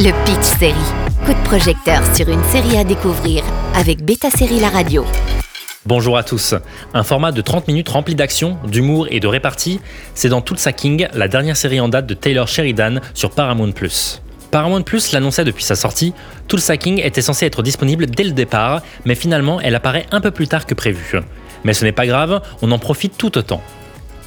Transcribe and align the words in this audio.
Le 0.00 0.12
Pitch 0.24 0.44
Série. 0.60 0.74
Coup 1.26 1.34
de 1.34 1.44
projecteur 1.44 2.00
sur 2.14 2.28
une 2.28 2.44
série 2.44 2.76
à 2.76 2.84
découvrir 2.84 3.42
avec 3.74 4.04
Beta 4.04 4.30
Série 4.30 4.60
La 4.60 4.68
Radio. 4.68 5.04
Bonjour 5.86 6.16
à 6.16 6.22
tous. 6.22 6.54
Un 6.94 7.02
format 7.02 7.32
de 7.32 7.40
30 7.40 7.66
minutes 7.66 7.88
rempli 7.88 8.14
d'action, 8.14 8.58
d'humour 8.64 9.08
et 9.10 9.18
de 9.18 9.26
répartie, 9.26 9.80
c'est 10.14 10.28
dans 10.28 10.40
Tulsa 10.40 10.72
King, 10.72 11.08
la 11.14 11.26
dernière 11.26 11.56
série 11.56 11.80
en 11.80 11.88
date 11.88 12.06
de 12.06 12.14
Taylor 12.14 12.46
Sheridan 12.46 13.00
sur 13.12 13.32
Paramount+. 13.32 13.72
Paramount 14.52 14.84
l'annonçait 15.12 15.44
depuis 15.44 15.64
sa 15.64 15.74
sortie, 15.74 16.14
Tulsa 16.46 16.76
King 16.76 17.00
était 17.02 17.20
censé 17.20 17.46
être 17.46 17.64
disponible 17.64 18.06
dès 18.06 18.22
le 18.22 18.30
départ, 18.30 18.82
mais 19.04 19.16
finalement 19.16 19.60
elle 19.60 19.74
apparaît 19.74 20.06
un 20.12 20.20
peu 20.20 20.30
plus 20.30 20.46
tard 20.46 20.64
que 20.66 20.74
prévu. 20.74 21.18
Mais 21.64 21.74
ce 21.74 21.84
n'est 21.84 21.90
pas 21.90 22.06
grave, 22.06 22.40
on 22.62 22.70
en 22.70 22.78
profite 22.78 23.18
tout 23.18 23.36
autant. 23.36 23.62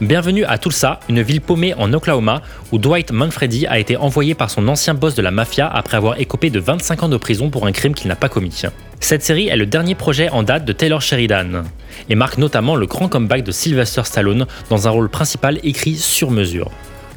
Bienvenue 0.00 0.44
à 0.44 0.58
Tulsa, 0.58 1.00
une 1.08 1.22
ville 1.22 1.40
paumée 1.40 1.74
en 1.74 1.92
Oklahoma 1.92 2.40
où 2.70 2.78
Dwight 2.78 3.10
Manfredi 3.10 3.66
a 3.66 3.80
été 3.80 3.96
envoyé 3.96 4.36
par 4.36 4.48
son 4.48 4.68
ancien 4.68 4.94
boss 4.94 5.16
de 5.16 5.22
la 5.22 5.32
mafia 5.32 5.66
après 5.66 5.96
avoir 5.96 6.20
écopé 6.20 6.50
de 6.50 6.60
25 6.60 7.02
ans 7.02 7.08
de 7.08 7.16
prison 7.16 7.50
pour 7.50 7.66
un 7.66 7.72
crime 7.72 7.94
qu'il 7.94 8.06
n'a 8.06 8.14
pas 8.14 8.28
commis. 8.28 8.62
Cette 9.00 9.24
série 9.24 9.48
est 9.48 9.56
le 9.56 9.66
dernier 9.66 9.96
projet 9.96 10.30
en 10.30 10.44
date 10.44 10.64
de 10.64 10.72
Taylor 10.72 11.02
Sheridan 11.02 11.64
et 12.08 12.14
marque 12.14 12.38
notamment 12.38 12.76
le 12.76 12.86
grand 12.86 13.08
comeback 13.08 13.42
de 13.42 13.50
Sylvester 13.50 14.02
Stallone 14.04 14.46
dans 14.70 14.86
un 14.86 14.90
rôle 14.92 15.08
principal 15.08 15.58
écrit 15.64 15.96
sur 15.96 16.30
mesure. 16.30 16.70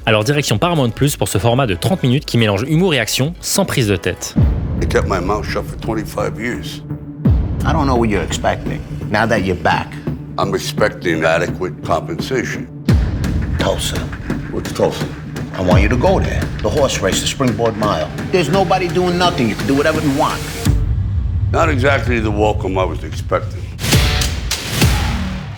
Alors 0.07 0.23
direction 0.23 0.57
Paramount 0.57 0.89
Plus 0.89 1.17
pour 1.17 1.27
ce 1.27 1.37
format 1.37 1.67
de 1.67 1.75
30 1.75 2.01
minutes 2.01 2.25
qui 2.25 2.39
mélange 2.39 2.63
humour 2.67 2.95
et 2.95 2.99
action 2.99 3.35
sans 3.41 3.63
prise 3.63 3.89
de 3.89 3.95
tête. 3.95 4.33
I 4.81 4.87
kept 4.87 5.07
my 5.07 5.23
mouth 5.23 5.45
shut 5.45 5.63
for 5.63 5.77
25 5.77 6.39
years. 6.39 6.81
I 7.63 7.73
don't 7.73 7.85
know 7.85 7.95
what 7.95 8.07
you're 8.07 8.23
expecting. 8.23 8.81
Now 9.11 9.27
that 9.27 9.41
you're 9.41 9.61
back, 9.61 9.85
I'm 10.41 10.55
expecting 10.55 11.23
adequate 11.23 11.83
compensation. 11.83 12.65
Tulsa, 13.59 13.99
What's 14.51 14.73
Tulsa? 14.73 15.05
I 15.53 15.61
want 15.61 15.83
you 15.83 15.89
to 15.89 15.95
go 15.95 16.19
there. 16.19 16.41
The 16.63 16.69
horse 16.69 16.99
race, 16.99 17.21
the 17.21 17.27
springboard 17.27 17.77
mile. 17.77 18.09
There's 18.31 18.49
nobody 18.49 18.87
doing 18.87 19.19
nothing. 19.19 19.49
You 19.49 19.55
can 19.55 19.67
do 19.67 19.75
whatever 19.75 20.01
you 20.01 20.09
want. 20.17 20.41
Not 21.51 21.69
exactly 21.69 22.19
the 22.19 22.31
welcome 22.31 22.75
I 22.79 22.85
was 22.85 23.03
expecting. 23.03 23.61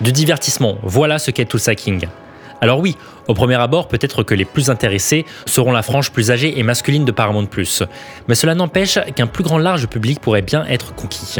Du 0.01 0.11
divertissement, 0.11 0.77
voilà 0.83 1.17
ce 1.17 1.31
qu'est 1.31 1.45
Tulsa 1.45 1.75
King. 1.75 2.09
Alors 2.59 2.81
oui, 2.81 2.97
au 3.29 3.33
premier 3.33 3.55
abord, 3.55 3.87
peut-être 3.87 4.23
que 4.23 4.35
les 4.35 4.43
plus 4.43 4.69
intéressés 4.69 5.25
seront 5.45 5.71
la 5.71 5.81
frange 5.81 6.11
plus 6.11 6.29
âgée 6.29 6.59
et 6.59 6.63
masculine 6.63 7.05
de 7.05 7.13
Paramount+, 7.13 7.47
mais 8.27 8.35
cela 8.35 8.53
n'empêche 8.53 8.99
qu'un 9.15 9.27
plus 9.27 9.45
grand 9.45 9.59
large 9.59 9.87
public 9.87 10.19
pourrait 10.19 10.41
bien 10.41 10.65
être 10.65 10.93
conquis. 10.93 11.37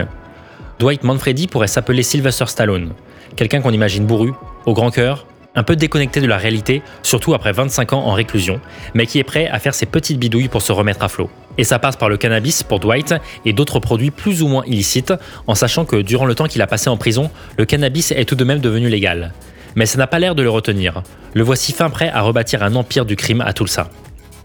Dwight 0.80 1.04
Manfredi 1.04 1.48
pourrait 1.48 1.68
s'appeler 1.68 2.04
Sylvester 2.04 2.46
Stallone, 2.48 2.94
quelqu'un 3.36 3.62
qu'on 3.62 3.72
imagine 3.72 4.06
bourru, 4.06 4.34
au 4.66 4.74
grand 4.74 4.92
cœur, 4.92 5.26
un 5.56 5.64
peu 5.64 5.76
déconnecté 5.76 6.20
de 6.20 6.28
la 6.28 6.38
réalité, 6.38 6.82
surtout 7.04 7.34
après 7.34 7.52
25 7.52 7.94
ans 7.94 8.04
en 8.06 8.14
réclusion, 8.14 8.60
mais 8.94 9.06
qui 9.06 9.20
est 9.20 9.24
prêt 9.24 9.48
à 9.48 9.60
faire 9.60 9.76
ses 9.76 9.86
petites 9.86 10.20
bidouilles 10.20 10.48
pour 10.48 10.62
se 10.62 10.72
remettre 10.72 11.04
à 11.04 11.10
flot. 11.10 11.30
Et 11.58 11.64
ça 11.64 11.78
passe 11.78 11.96
par 11.96 12.10
le 12.10 12.18
cannabis 12.18 12.64
pour 12.64 12.80
Dwight 12.80 13.16
et 13.46 13.54
d'autres 13.54 13.80
produits 13.80 14.12
plus 14.12 14.42
ou 14.42 14.48
moins 14.48 14.64
illicites, 14.66 15.14
en 15.46 15.56
sachant 15.56 15.86
que 15.86 15.98
durant 15.98 16.26
le 16.26 16.36
temps 16.36 16.48
qu'il 16.48 16.62
a 16.62 16.68
passé 16.68 16.90
en 16.90 16.98
prison, 16.98 17.30
le 17.58 17.66
cannabis 17.66 18.12
est 18.12 18.26
tout 18.26 18.36
de 18.36 18.44
même 18.44 18.60
devenu 18.60 18.90
légal. 18.90 19.34
Mais 19.76 19.86
ça 19.86 19.98
n'a 19.98 20.08
pas 20.08 20.20
l'air 20.20 20.36
de 20.36 20.44
le 20.44 20.50
retenir. 20.50 21.04
Le 21.34 21.44
voici 21.44 21.72
fin 21.72 21.90
prêt 21.90 22.10
à 22.10 22.22
rebâtir 22.22 22.64
un 22.64 22.76
empire 22.76 23.06
du 23.06 23.16
crime 23.16 23.42
à 23.42 23.54
Tulsa. 23.54 23.90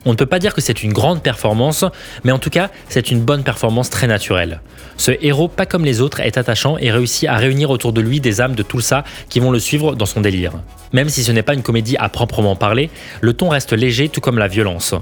On 0.04 0.10
ne 0.10 0.16
peut 0.16 0.26
pas 0.26 0.38
dire 0.38 0.54
que 0.54 0.60
c'est 0.60 0.82
une 0.82 0.92
grande 0.92 1.22
performance, 1.22 1.84
mais 2.24 2.32
en 2.32 2.38
tout 2.38 2.50
cas, 2.50 2.70
c'est 2.88 3.10
une 3.10 3.20
bonne 3.20 3.42
performance 3.42 3.90
très 3.90 4.06
naturelle. 4.06 4.60
Ce 4.96 5.12
héros, 5.20 5.48
pas 5.48 5.66
comme 5.66 5.84
les 5.84 6.00
autres, 6.00 6.20
est 6.20 6.38
attachant 6.38 6.78
et 6.78 6.90
réussit 6.90 7.28
à 7.28 7.36
réunir 7.36 7.70
autour 7.70 7.92
de 7.92 8.00
lui 8.00 8.20
des 8.20 8.40
âmes 8.40 8.54
de 8.54 8.62
Tulsa 8.62 9.04
qui 9.28 9.40
vont 9.40 9.50
le 9.50 9.58
suivre 9.58 9.94
dans 9.94 10.06
son 10.06 10.20
délire. 10.20 10.52
Même 10.92 11.08
si 11.08 11.24
ce 11.24 11.32
n'est 11.32 11.42
pas 11.42 11.54
une 11.54 11.62
comédie 11.62 11.96
à 11.98 12.08
proprement 12.08 12.56
parler, 12.56 12.90
le 13.20 13.32
ton 13.32 13.48
reste 13.48 13.72
léger 13.72 14.08
tout 14.08 14.20
comme 14.20 14.38
la 14.38 14.48
violence. 14.48 14.94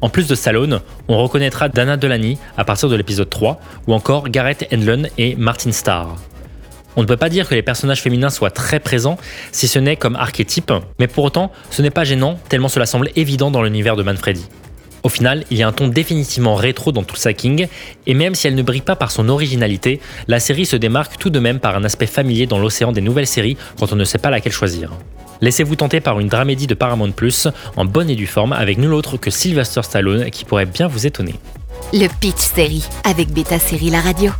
En 0.00 0.08
plus 0.08 0.26
de 0.26 0.34
Stallone, 0.34 0.80
on 1.08 1.18
reconnaîtra 1.18 1.68
Dana 1.68 1.96
Delany 1.96 2.38
à 2.56 2.64
partir 2.64 2.88
de 2.88 2.96
l'épisode 2.96 3.30
3, 3.30 3.60
ou 3.86 3.94
encore 3.94 4.28
Gareth 4.28 4.66
Edlund 4.70 5.08
et 5.16 5.36
Martin 5.36 5.72
Starr. 5.72 6.16
On 6.96 7.02
ne 7.02 7.06
peut 7.06 7.18
pas 7.18 7.28
dire 7.28 7.46
que 7.48 7.54
les 7.54 7.62
personnages 7.62 8.02
féminins 8.02 8.30
soient 8.30 8.50
très 8.50 8.80
présents, 8.80 9.18
si 9.52 9.68
ce 9.68 9.78
n'est 9.78 9.96
comme 9.96 10.16
archétype, 10.16 10.72
mais 10.98 11.06
pour 11.06 11.24
autant, 11.24 11.52
ce 11.70 11.82
n'est 11.82 11.90
pas 11.90 12.04
gênant, 12.04 12.38
tellement 12.48 12.68
cela 12.68 12.86
semble 12.86 13.10
évident 13.16 13.50
dans 13.50 13.62
l'univers 13.62 13.96
de 13.96 14.02
Manfredi. 14.02 14.46
Au 15.02 15.08
final, 15.08 15.44
il 15.50 15.58
y 15.58 15.62
a 15.62 15.68
un 15.68 15.72
ton 15.72 15.88
définitivement 15.88 16.56
rétro 16.56 16.90
dans 16.90 17.04
Tulsa 17.04 17.32
King, 17.32 17.68
et 18.06 18.14
même 18.14 18.34
si 18.34 18.48
elle 18.48 18.54
ne 18.54 18.62
brille 18.62 18.80
pas 18.80 18.96
par 18.96 19.12
son 19.12 19.28
originalité, 19.28 20.00
la 20.26 20.40
série 20.40 20.66
se 20.66 20.74
démarque 20.74 21.18
tout 21.18 21.30
de 21.30 21.38
même 21.38 21.60
par 21.60 21.76
un 21.76 21.84
aspect 21.84 22.06
familier 22.06 22.46
dans 22.46 22.58
l'océan 22.58 22.92
des 22.92 23.02
nouvelles 23.02 23.26
séries 23.26 23.56
quand 23.78 23.92
on 23.92 23.96
ne 23.96 24.04
sait 24.04 24.18
pas 24.18 24.30
laquelle 24.30 24.52
choisir. 24.52 24.90
Laissez-vous 25.42 25.76
tenter 25.76 26.00
par 26.00 26.18
une 26.18 26.28
dramédie 26.28 26.66
de 26.66 26.74
Paramount 26.74 27.12
Plus 27.12 27.46
en 27.76 27.84
bonne 27.84 28.08
et 28.08 28.16
due 28.16 28.26
forme 28.26 28.52
avec 28.52 28.78
nul 28.78 28.94
autre 28.94 29.18
que 29.18 29.30
Sylvester 29.30 29.82
Stallone 29.82 30.30
qui 30.30 30.44
pourrait 30.44 30.66
bien 30.66 30.88
vous 30.88 31.06
étonner. 31.06 31.34
Le 31.92 32.08
Pitch 32.20 32.40
Série 32.40 32.84
avec 33.04 33.28
Beta 33.28 33.58
Série 33.58 33.90
La 33.90 34.00
Radio. 34.00 34.32